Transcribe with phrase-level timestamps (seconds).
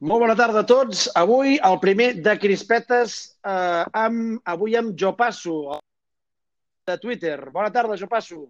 [0.00, 1.06] Molt bona tarda a tots.
[1.16, 5.78] Avui el primer de Crispetes, eh, amb, avui amb Jo Passo,
[6.86, 7.50] de Twitter.
[7.50, 8.42] Bona tarda, Jo Passo.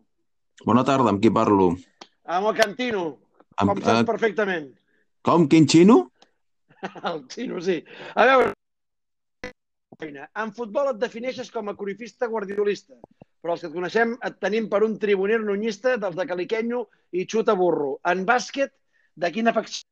[0.67, 1.77] Bona tarda, amb qui parlo?
[2.27, 3.05] Amb el Cantino,
[3.57, 4.69] Amb, com saps eh, perfectament.
[5.23, 6.11] com, quin xino?
[7.11, 7.79] El Tino, sí.
[8.15, 8.53] A veure,
[10.03, 12.95] en futbol et defineixes com a corifista guardiolista,
[13.41, 17.25] però els que et coneixem et tenim per un tribuner nunyista dels de Caliquenyo i
[17.25, 17.99] xuta burro.
[18.05, 18.75] En bàsquet,
[19.17, 19.86] de quina facció?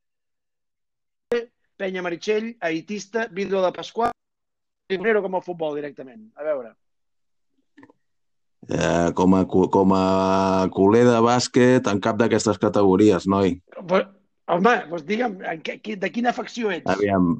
[1.77, 4.13] Penya Meritxell, Aitista, Vidro de Pasqual,
[4.89, 6.29] tribunero com el futbol directament.
[6.39, 6.75] A veure.
[8.69, 13.59] Eh, com, a, com a culer de bàsquet en cap d'aquestes categories, noi.
[13.75, 14.05] Però,
[14.55, 15.37] home, doncs digue'm,
[16.01, 16.87] de quina facció ets?
[16.95, 17.35] Aviam,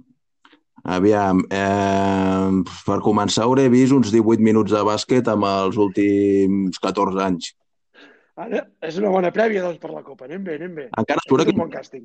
[0.85, 1.41] aviam.
[1.49, 7.55] Eh, per començar, hauré vist uns 18 minuts de bàsquet amb els últims 14 anys.
[8.35, 10.27] Ara, és una bona prèvia, doncs, per la Copa.
[10.27, 10.89] Anem bé, anem bé.
[10.99, 12.05] Encara surt, un aquell, bon càsting.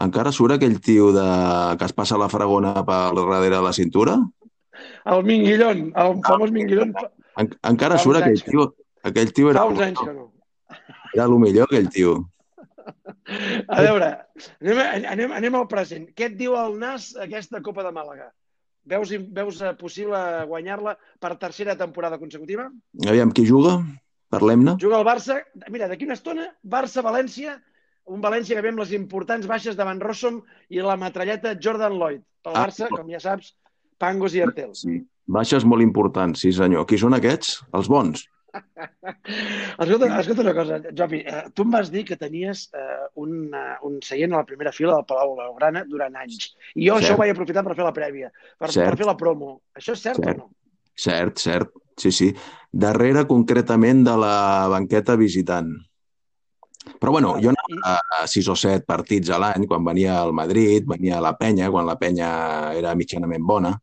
[0.00, 1.28] Encara surt aquell tio de,
[1.78, 4.18] que es passa la fragona per darrere de la cintura?
[5.04, 8.66] El Minguillón, el famós Minguillón, fa, En, encara Fa surt aquell tio.
[9.06, 10.26] Aquell tio era, fa uns anys que no.
[11.14, 12.18] era el millor, aquell tio.
[13.76, 14.10] A veure,
[14.60, 16.08] anem, anem, anem al present.
[16.16, 18.30] Què et diu el NAS aquesta Copa de Màlaga?
[18.90, 20.18] Veus, veus possible
[20.50, 22.66] guanyar-la per tercera temporada consecutiva?
[23.06, 23.78] Aviam, qui juga?
[24.32, 24.76] Parlem-ne?
[24.80, 25.40] Juga el Barça,
[25.74, 27.56] mira, d'aquí una estona, Barça-València,
[28.10, 30.40] un València que ve amb les importants baixes davant Rossom
[30.74, 32.22] i la metralleta Jordan Lloyd.
[32.42, 33.54] Pel Ah, Barça, com ja saps,
[34.00, 34.74] Pangos i Artel.
[34.74, 34.98] Sí.
[35.30, 36.86] Baixes molt importants, sí senyor.
[36.90, 37.60] Qui són aquests?
[37.76, 38.24] Els bons.
[39.78, 42.86] Escolta, escolta una cosa, Jopi, eh, tu em vas dir que tenies eh,
[43.22, 46.48] un, eh, un seient a la primera fila del Palau Blaugrana durant anys.
[46.74, 47.04] I jo Cert.
[47.04, 48.88] això ho vaig aprofitar per fer la prèvia, per, Cert.
[48.90, 49.52] per fer la promo.
[49.78, 50.40] Això és cert, Cert.
[50.40, 50.50] o no?
[51.00, 51.70] Cert, cert.
[52.00, 52.30] Sí, sí.
[52.72, 54.34] Darrere, concretament, de la
[54.72, 55.70] banqueta visitant.
[57.00, 60.86] Però, bueno, jo anava a sis o set partits a l'any, quan venia al Madrid,
[60.88, 62.30] venia a la penya, quan la penya
[62.76, 63.74] era mitjanament bona,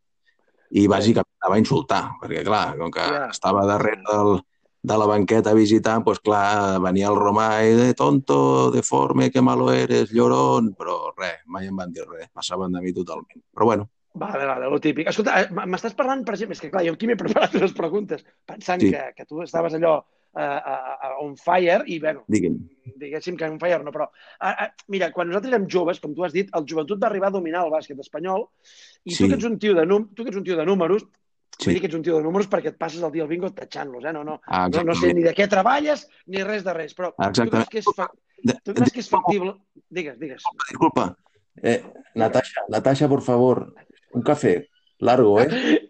[0.74, 3.28] i bàsicament anava a insultar, perquè, clar, com que Ja.
[3.30, 4.42] estava darrere del,
[4.84, 9.72] de la banqueta visitant, doncs, clar, venia el romà i de tonto, deforme, que malo
[9.72, 13.44] eres, llorón, però res, mai em van dir res, passaven de mi totalment.
[13.54, 15.06] Però, bueno, Vale, vale, lo típic.
[15.12, 18.24] Escolta, eh, m'estàs parlant, per exemple, és que clar, jo aquí m'he preparat unes preguntes
[18.50, 18.90] pensant Sí.
[18.90, 20.00] que, que tu estaves allò
[20.38, 20.74] uh,
[21.10, 22.56] uh, on fire i, bueno, digui'm.
[23.02, 26.24] diguéssim que on fire no, però uh, uh, mira, quan nosaltres érem joves, com tu
[26.24, 28.48] has dit, el joventut va arribar a dominar el bàsquet espanyol
[29.04, 29.28] i tu Sí.
[29.30, 31.04] que ets un tio de, num tu que ets un tio de números,
[31.58, 31.66] Sí.
[31.72, 33.50] vull dir que ets un tio de números perquè et passes el dia al bingo
[33.50, 34.14] tatxant-los, eh?
[34.14, 37.10] No, no, Ah, no, no sé ni de què treballes ni res de res, però
[37.10, 37.70] tu creus Exactament.
[37.74, 38.06] que és, fa...
[38.44, 39.56] De- tu creus que és factible?
[39.90, 40.44] Digues, digues.
[40.70, 41.16] Disculpa.
[41.64, 41.82] Eh,
[42.14, 43.74] Natasha, Natasha, por favor,
[44.14, 44.70] un café.
[45.00, 45.90] Largo, eh?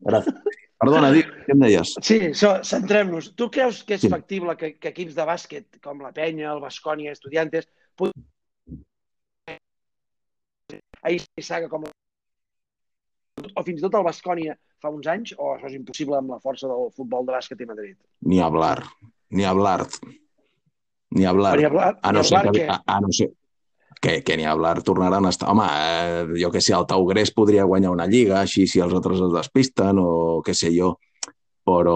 [0.00, 0.34] Gracias.
[0.82, 1.94] Perdona, di, què em deies?
[2.04, 3.30] Sí, so, centrem-nos.
[3.38, 4.10] Tu creus que és Sí.
[4.12, 8.12] factible que, que equips de bàsquet com la Penya, el Bascònia, Estudiantes, puguin...
[11.06, 15.76] ahir saga com o fins i tot el Bascònia fa uns anys, o això és
[15.78, 17.96] impossible amb la força del futbol de bàsquet i Madrid?
[18.28, 18.82] Ni hablar.
[19.30, 19.86] Ni hablar.
[21.16, 21.56] Ni hablar.
[21.56, 23.30] Ni hablar- A no ser que, a, a no ser
[24.00, 25.50] que, que ni hablar tornaran a estar...
[25.50, 29.22] Home, eh, jo que sé, el Taugrés podria guanyar una lliga, així si els altres
[29.24, 30.96] es despisten, o què sé jo.
[31.66, 31.94] Però,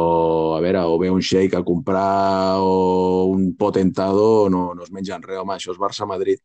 [0.57, 5.23] a veure, o ve un shake a comprar o un potentado, no, no es mengen
[5.23, 6.41] res, home, això és Barça-Madrid.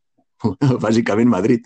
[0.84, 1.66] Bàsicament Madrid.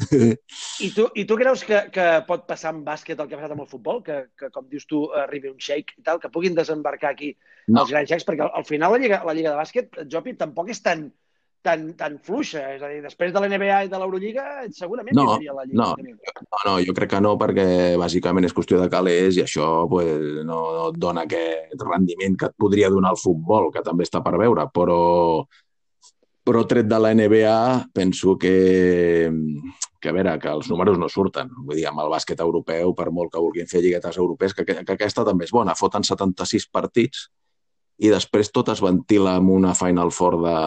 [0.79, 3.55] I tu, i tu creus que, que pot passar amb bàsquet el que ha passat
[3.55, 3.99] amb el futbol?
[4.05, 7.33] Que, que com dius tu, arribi un shake i tal, que puguin desembarcar aquí
[7.69, 7.83] No.
[7.83, 8.23] els grans xecs?
[8.25, 11.03] Perquè al, al final la lliga, la lliga de bàsquet, Jopi, tampoc és tan,
[11.61, 12.61] tan, tan fluixa.
[12.75, 15.77] És a dir, després de la NBA i de l'Eurolliga, segurament No, vindria la lliga.
[15.77, 15.95] no.
[15.95, 17.65] No, no, jo crec que no, perquè
[17.99, 22.49] bàsicament és qüestió de calés i això pues, no, no et dona aquest rendiment que
[22.49, 25.01] et podria donar el futbol, que també està per veure, però,
[26.45, 27.57] però tret de la NBA
[27.93, 29.29] penso que,
[29.99, 31.51] que a veure, que els números no surten.
[31.65, 34.95] Vull dir, amb el bàsquet europeu, per molt que vulguin fer lliguetes europees, que, que
[34.95, 35.75] aquesta també és bona.
[35.77, 37.27] Foten 76 partits
[37.99, 40.57] i després tot es ventila amb una Final Four de,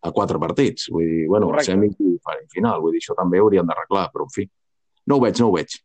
[0.00, 0.88] a quatre partits.
[0.92, 1.72] Vull dir, bueno, Correcte.
[1.72, 2.80] semi i final.
[2.80, 4.48] Vull dir, això també ho haurien d'arreglar, però en fi.
[5.06, 5.78] No ho veig, no ho veig.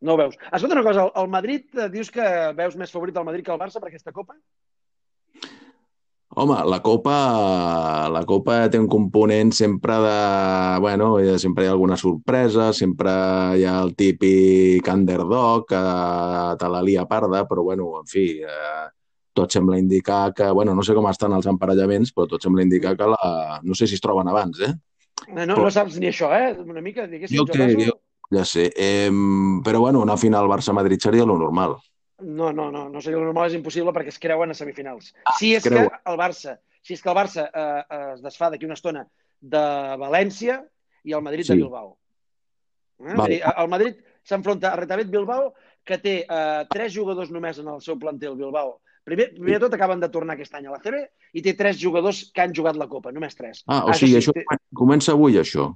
[0.00, 0.36] No ho veus.
[0.52, 2.24] Escolta una cosa, el, Madrid, eh, dius que
[2.54, 4.36] veus més favorit el Madrid que el Barça per aquesta Copa?
[6.38, 10.18] Home, la Copa, la Copa té un component sempre de...
[10.84, 13.10] Bueno, sempre hi ha alguna sorpresa, sempre
[13.58, 15.80] hi ha el típic underdog que
[16.60, 18.86] te la lia parda, però bueno, en fi, eh,
[19.38, 20.50] tot sembla indicar que...
[20.50, 23.60] Bueno, no sé com estan els emparellaments, però tot sembla indicar que la...
[23.62, 24.72] No sé si es troben abans, eh?
[25.34, 26.52] No, no, no saps ni això, eh?
[26.62, 27.98] Una mica, diguéssim, Jo jo jo-
[28.28, 29.08] Ja sé, eh,
[29.64, 31.78] però bueno, una final Barça-Madrid seria lo normal.
[32.20, 35.14] No, no, no, no seria el normal, és impossible perquè es creuen a semifinals.
[35.38, 35.88] si és creuen.
[35.88, 39.06] que el Barça, si és que el Barça eh, es desfà d'aquí una estona
[39.40, 39.62] de
[40.02, 40.58] València
[41.08, 41.54] i el Madrid Sí.
[41.54, 41.96] de Bilbao.
[43.00, 43.14] Eh?
[43.16, 43.40] Vale.
[43.56, 43.96] El Madrid
[44.28, 48.80] s'enfronta a Retabet Bilbao, que té eh, tres jugadors només en el seu plantel Bilbao.
[49.08, 50.98] Primer, primer de tot acaben de tornar aquest any a la CB
[51.38, 53.62] i té tres jugadors que han jugat la Copa, només tres.
[53.66, 54.44] Ah, o sigui, això té...
[54.76, 55.70] comença avui, això?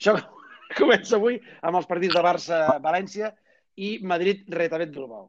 [0.00, 0.16] Això
[0.80, 3.30] comença avui amb els partits de Barça-València
[3.78, 5.28] i Madrid-Retabet-Bilbao.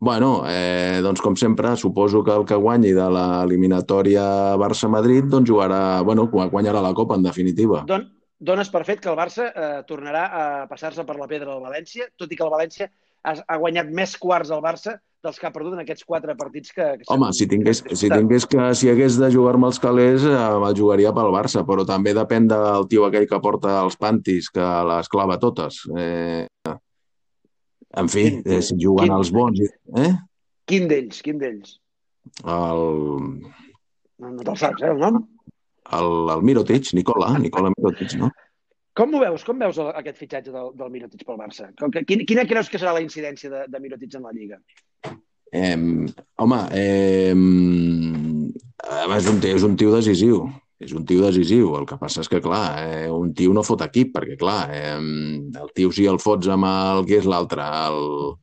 [0.00, 6.02] Bueno, eh, doncs com sempre, suposo que el que guanyi de l'eliminatòria Barça-Madrid doncs jugarà,
[6.06, 7.82] bueno, guanyarà la Copa, en definitiva.
[7.86, 8.06] Don,
[8.38, 12.06] dones per fet que el Barça eh, tornarà a passar-se per la pedra del València,
[12.18, 12.90] tot i que el València
[13.22, 16.72] ha, ha guanyat més quarts al Barça dels que ha perdut en aquests quatre partits
[16.74, 16.86] que...
[17.00, 20.34] que Home, si tingués, que, si tingués que, si hagués de jugar-me els calés, eh,
[20.34, 24.68] el jugaria pel Barça, però també depèn del tio aquell que porta els pantis, que
[24.92, 25.82] les clava totes.
[25.98, 26.46] Eh,
[27.98, 29.64] en fi, quin, eh, si juguen quin, els bons...
[30.04, 30.12] Eh?
[30.68, 31.22] Quin d'ells?
[31.24, 31.78] Quin d'ells?
[32.44, 32.84] El...
[34.18, 35.22] No, no te'l saps, eh, el nom?
[35.98, 38.30] El, el Mirotic, Nicola, Nicola Mirotic, no?
[38.98, 39.44] Com ho veus?
[39.46, 41.68] Com veus aquest fitxatge del, del Mirotic pel Barça?
[41.78, 44.58] Quina, quina creus que serà la incidència de, de Mirotic en la Lliga?
[45.48, 45.76] Eh,
[46.36, 47.34] home, eh,
[49.16, 50.48] és, un, és un tio decisiu
[50.78, 51.72] és un tio decisiu.
[51.78, 54.98] El que passa és que, clar, eh, un tio no fot equip, perquè, clar, eh,
[55.62, 57.04] el tio si el fots amb el...
[57.08, 57.66] Qui és l'altre?
[57.88, 58.38] El...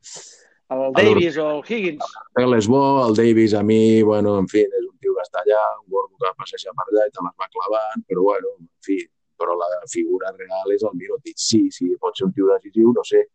[0.75, 2.15] El Davis el, o el Higgins.
[2.41, 5.43] El és bo, el Davis a mi, bueno, en fi, és un tio que està
[5.43, 8.71] allà, un gordo que passeja per allà i te les va clavant, però, bueno, en
[8.83, 8.99] fi,
[9.39, 11.39] però la figura real és el Mirotic.
[11.39, 13.27] Sí, sí, pot ser un tio decisiu, no sé,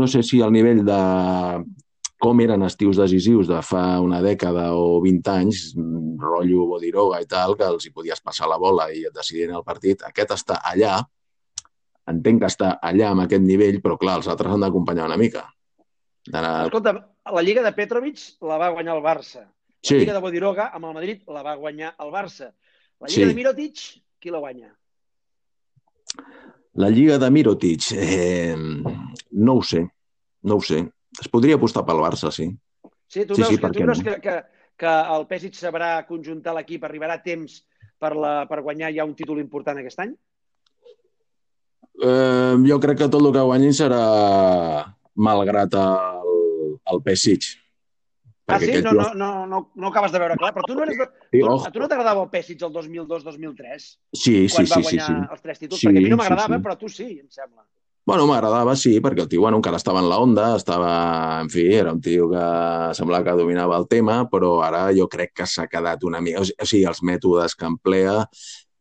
[0.00, 1.00] no sé si al nivell de
[2.20, 5.60] com eren estius decisius de fa una dècada o 20 anys,
[6.20, 9.64] rotllo Bodiroga i tal, que els hi podies passar la bola i et decidien el
[9.64, 10.04] partit.
[10.04, 10.98] Aquest està allà,
[12.12, 15.46] entenc que està allà amb aquest nivell, però clar, els altres han d'acompanyar una mica.
[16.28, 16.52] D'anar...
[16.68, 16.94] Escolta,
[17.38, 19.46] la Lliga de Petrovic la va guanyar el Barça.
[19.46, 19.96] La sí.
[19.96, 22.52] Lliga de Bodiroga amb el Madrid la va guanyar el Barça.
[23.00, 23.32] La Lliga sí.
[23.32, 23.84] de Mirotic,
[24.20, 24.74] qui la guanya?
[26.84, 28.54] La Lliga de Mirotic, eh,
[29.40, 29.86] no ho sé,
[30.44, 30.84] no ho sé
[31.18, 32.50] es podria apostar pel Barça, sí.
[33.10, 34.04] Sí, tu sí, veus, sí, que, tu veus no?
[34.06, 34.36] que, que,
[34.78, 37.62] que el Pesic sabrà conjuntar l'equip, arribarà a temps
[38.00, 40.14] per, la, per guanyar ja un títol important aquest any?
[42.00, 44.04] Eh, jo crec que tot el que guanyin serà
[45.20, 47.50] malgrat el, el Pesic.
[48.50, 48.72] Ah, sí?
[48.82, 50.98] No, no, no, no, no acabes de veure clar, però tu no eres...
[50.98, 51.06] De...
[51.30, 53.84] Sí, tu, a tu no t'agradava el Pesic el 2002-2003?
[53.84, 54.56] Sí, sí, sí.
[54.56, 55.28] Quan va guanyar sí, sí.
[55.36, 55.82] els tres títols?
[55.82, 56.64] Sí, perquè a mi no m'agradava, sí, sí.
[56.66, 57.62] però tu sí, em sembla.
[58.10, 60.94] Bueno, m'agradava, sí, perquè el tio bueno, encara estava en la onda, estava,
[61.44, 62.40] en fi, era un tio que
[62.98, 66.42] semblava que dominava el tema, però ara jo crec que s'ha quedat una mica...
[66.42, 68.16] O sigui, els mètodes que emplea,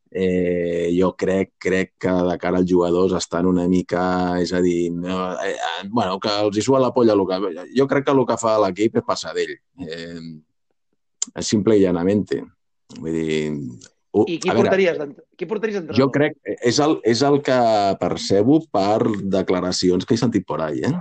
[0.10, 4.02] eh, jo crec, crec que de cara als jugadors estan una mica...
[4.42, 5.54] És a dir, no, eh,
[5.94, 7.70] bueno, que els hi sua la polla que...
[7.78, 9.54] Jo crec que el que fa l'equip és passar d'ell.
[9.86, 12.42] Eh, simple i llanamente.
[12.98, 13.38] Vull dir,
[14.10, 16.00] Uh, I qui portaries, veure, qui portaries d'entrenador?
[16.02, 17.60] Jo crec, és el, és el que
[18.02, 19.06] percebo per
[19.38, 20.96] declaracions que he sentit por ahí, eh?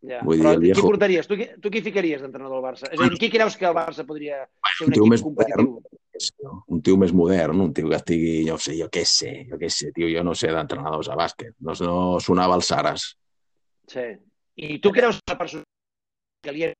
[0.00, 0.20] Ja.
[0.24, 0.80] Vull Però dir, viejo...
[0.80, 1.28] qui portaries?
[1.28, 2.88] Tu, tu qui ficaries d'entrenador del Barça?
[2.88, 5.72] És a dir, qui creus que el Barça podria ser un, un equip més competitiu?
[5.78, 9.60] Modern, un tio més modern, un tio que estigui, jo sé, jo què sé, jo
[9.60, 11.54] què sé, tio, jo no sé d'entrenadors a bàsquet.
[11.64, 13.10] No, no sonava el Saras.
[13.88, 14.06] Sí.
[14.60, 15.64] I tu creus que la persona
[16.44, 16.72] que li ha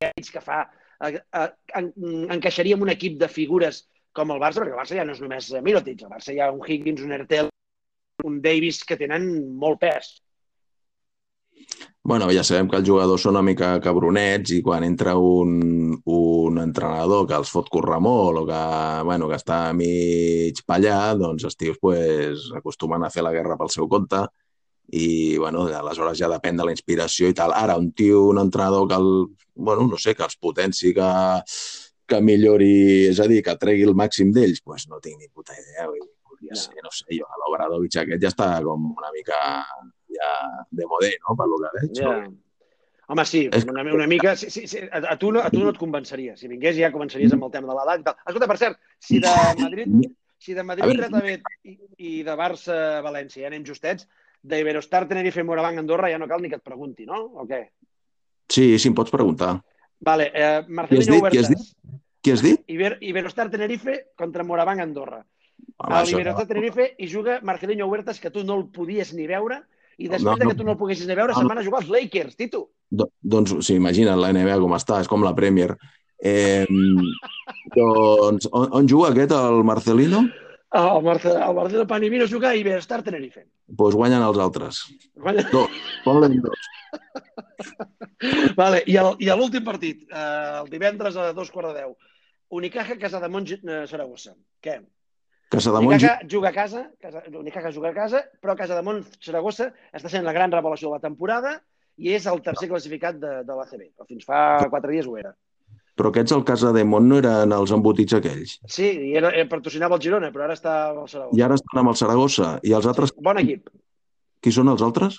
[0.00, 0.62] que fa
[1.00, 3.84] encaixaria en un equip de figures
[4.16, 6.50] com el Barça, perquè el Barça ja no és només Mirotic, el Barça hi ha
[6.52, 7.48] un Higgins, un Ertel,
[8.26, 10.18] un Davis que tenen molt pes.
[12.02, 16.60] Bueno, ja sabem que els jugadors són una mica cabronets i quan entra un, un
[16.62, 18.60] entrenador que els fot córrer molt o que,
[19.06, 23.72] bueno, que està mig pallar, doncs els tios pues, acostumen a fer la guerra pel
[23.72, 24.24] seu compte
[24.92, 27.54] i bueno, aleshores ja depèn de la inspiració i tal.
[27.54, 29.10] Ara, un tio, un entrenador que, el,
[29.54, 31.10] bueno, no sé, que els potenci, que,
[32.10, 32.74] que millori,
[33.12, 35.86] és a dir, que tregui el màxim d'ells, doncs no tinc ni puta idea.
[35.86, 36.60] Podria no.
[36.64, 39.40] ser, no sé, jo, l'Obradovic aquest ja està com una mica
[40.10, 40.30] ja
[40.70, 42.00] de modé, no?, per lo que veig.
[42.02, 42.14] Ja.
[43.10, 44.36] Home, sí, una, una mica...
[44.38, 46.36] Sí, sí, sí, a, a, tu no, a tu no et convenceria.
[46.38, 48.18] Si vingués ja començaries amb el tema de l'edat i tal.
[48.22, 50.04] Escolta, per cert, si de Madrid,
[50.38, 54.06] si de Madrid, Retavet i, i de Barça, València ja anem justets,
[54.42, 57.20] d'Iberostar, Tenerife, Moravang, Andorra, ja no cal ni que et pregunti, no?
[57.40, 57.64] O què?
[58.50, 59.58] Sí, sí, em pots preguntar.
[60.00, 61.32] Vale, eh, Marcelino Huertas.
[61.32, 61.98] Qui has dit?
[62.20, 62.62] Qui has dit?
[62.72, 65.20] Iber, Iberostar Tenerife contra Moravang Andorra.
[65.76, 66.54] Home, a l'Iberostar no.
[66.54, 69.62] Tenerife hi juga Marcelino Huertas, que tu no el podies ni veure,
[70.00, 71.60] i després no, no, de que tu no el poguessis ni veure, no, se'n van
[71.60, 72.66] a jugar els Lakers, Tito.
[72.88, 75.74] Do, doncs, sí, imagina't la NBA com està, és com la Premier.
[76.16, 76.64] Eh,
[77.76, 80.24] doncs, on, on juga aquest, el Marcelino?
[80.70, 83.42] El, Marce, el Marcelo Panimino juga i Iberostar Tenerife.
[83.66, 84.84] Doncs pues guanyen els altres.
[85.18, 85.48] Guanyen...
[85.50, 85.80] Dos.
[86.04, 86.68] Ponlen dos.
[88.60, 91.98] vale, I l'últim partit, eh, el divendres a dos quarts de deu.
[92.54, 94.36] Unicaja, Casa de Monge, eh, Saragossa.
[94.62, 94.80] Què?
[95.50, 95.90] Casademont...
[95.90, 100.34] Unicaja juga a casa, casa Unicaja juga a casa, però Casademont Saragossa està sent la
[100.36, 101.56] gran revelació de la temporada
[101.98, 103.88] i és el tercer classificat de, de l'ACB.
[104.06, 105.34] Fins fa quatre dies ho era.
[106.00, 108.54] Però aquests al Casademont no eren els embotits aquells.
[108.72, 111.36] Sí, i era, era patrocinava el Girona, però ara està al Saragossa.
[111.36, 112.52] I ara estan amb el Saragossa.
[112.64, 113.68] I els altres, Bon equip.
[114.40, 115.18] qui són els altres?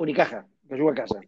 [0.00, 1.20] Unicaja, que juga a casa.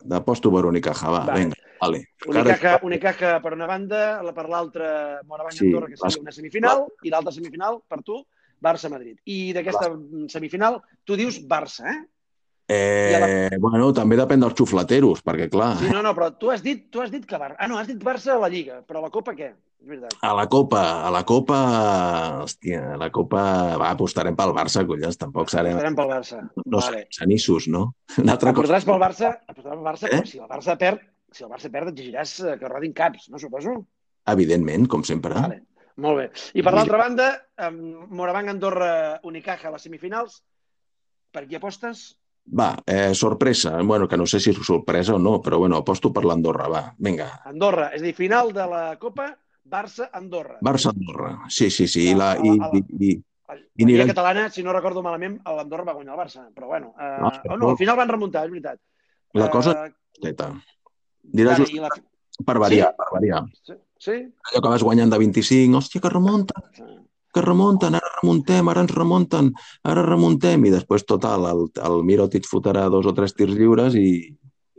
[0.00, 1.42] D'aposto per Unicaja, va, Vale.
[1.42, 2.00] vinga, vale.
[2.32, 6.32] Unicaja, Unicaja per una banda, la per l'altra Moravang Sí, Andorra, que vas- seria una
[6.32, 8.22] semifinal, i l'altra semifinal, per tu,
[8.64, 9.18] Barça-Madrid.
[9.28, 9.90] I d'aquesta
[10.32, 12.00] semifinal, tu dius Barça, eh?
[12.66, 16.86] Eh, bueno, també depèn dels xuflateros, perquè clar, Sí, no, no, però tu has dit,
[16.90, 17.58] tu has dit que Barça...
[17.60, 19.50] Ah, no, has dit Barça a la Lliga, però a la Copa què?
[19.84, 20.14] És veritat.
[20.24, 21.58] a la Copa, a la Copa,
[22.46, 23.42] hòstia, a la Copa,
[23.76, 26.40] va, apostarem pel Barça, collons, tampoc serem, Estarem pel Barça.
[26.64, 27.02] no vale.
[27.12, 27.82] sanissos, no?
[28.16, 30.22] Altra cosa, Apostaràs pel Barça, apostaràs pel Barça, Eh?
[30.22, 31.04] però si el Barça perd,
[31.36, 33.76] si el Barça perd, exigiràs eh, que rodin caps, no suposo?
[34.26, 35.34] evidentment, com sempre.
[35.36, 35.60] Vale.
[36.00, 36.30] Molt bé.
[36.56, 37.26] I per l'altra banda,
[37.60, 40.40] amb Moravang Andorra Unicaja a les semifinals,
[41.30, 42.14] per qui apostes?
[42.46, 46.12] Va, eh, sorpresa, bueno, que no sé si és sorpresa o no, però bueno, aposto
[46.12, 47.40] per l'Andorra, va, vinga.
[47.48, 49.30] Andorra, és a dir, final de la Copa,
[49.64, 50.58] Barça-Andorra.
[50.60, 54.06] Barça-Andorra, sí, sí, sí, i, la, A i, la- a la- i, i, La I
[54.08, 56.92] catalana, si no recordo malament, l'Andorra va guanyar el Barça, però bueno.
[57.00, 58.78] Eh, No, oh, no, al final van remuntar, és veritat.
[59.34, 60.52] la cosa Eh, Teta.
[61.22, 61.88] Dirà just i la...
[62.44, 62.96] per variar, Sí?
[63.00, 63.42] per variar.
[63.64, 63.74] Sí?
[63.98, 64.16] sí?
[64.50, 66.62] Allò que vas guanyant de 25, hòstia, que remunten,
[67.34, 69.52] que remunten, ara remuntem, ara ens remunten,
[69.84, 74.32] ara remuntem, i després, total, el, el Mirotic fotrà dos o tres tirs lliures i,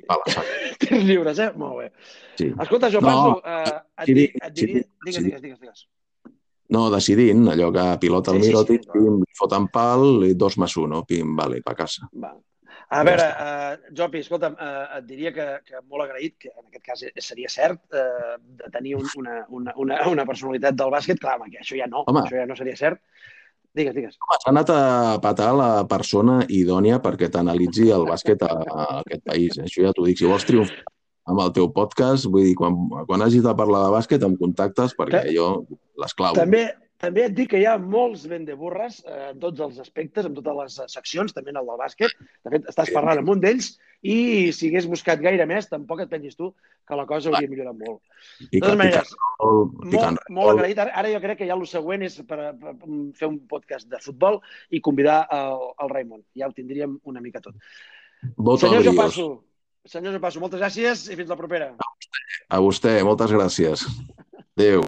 [0.09, 0.43] va la.
[0.81, 1.51] Tirs lliures, eh?
[1.57, 1.91] Molt bé.
[2.37, 2.49] Sí.
[2.51, 3.35] Escolta, jo No, passo...
[3.45, 4.81] Eh, et, sí, sí, et diria...
[4.81, 5.23] sí, Digues, sí.
[5.23, 5.85] digues, digues, digues.
[6.75, 8.97] No, decidint, allò que pilota el Sí, sí, sí, Mirotic, clar.
[8.97, 11.03] pim, li foten pal, i dos més un, no?
[11.05, 12.09] pim, vale, pa casa.
[12.21, 12.33] Va.
[12.89, 16.84] A veure, uh, Jopi, escolta'm, uh, et diria que, que molt agraït, que en aquest
[16.86, 21.18] cas seria cert, uh, de tenir un, una, una, una, una personalitat del bàsquet.
[21.20, 22.22] Clar, home, que això ja no, Home.
[22.22, 23.01] això ja no seria cert.
[23.75, 24.13] Digues, digues.
[24.15, 24.82] S'ha anat a
[25.20, 29.58] patar la persona idònia perquè t'analitzi el bàsquet a, a aquest país.
[29.58, 29.65] eh?
[29.68, 30.22] Això ja t'ho dic.
[30.22, 30.86] Si vols triomfar
[31.25, 32.77] amb el teu podcast, vull dir, quan,
[33.10, 35.65] quan hagis de parlar de bàsquet, em contactes perquè Ta- jo
[36.00, 36.38] l'esclau.
[36.38, 36.68] També,
[37.05, 40.57] també et dic que hi ha molts vendeburres eh, en tots els aspectes, en totes
[40.59, 42.15] les seccions, també en el del bàsquet.
[42.45, 46.12] De fet, estàs parlant amb un d'ells i si hagués buscat gaire més, tampoc et
[46.12, 46.51] pensis tu
[46.85, 48.01] que la cosa hauria millorat molt.
[48.51, 50.81] De totes maneres, molt, molt agraït.
[50.83, 52.75] Ara, ara jo crec que ja el següent és per, per,
[53.17, 56.25] fer un podcast de futbol i convidar el, el Raimon.
[56.38, 57.57] Ja ho tindríem una mica tot.
[58.35, 58.93] Voto Senyor brios.
[58.93, 59.29] Jopasso,
[59.89, 61.71] senyor Jopasso, moltes gràcies i fins la propera.
[62.50, 63.88] A vostè, moltes gràcies.
[64.55, 64.85] Adéu.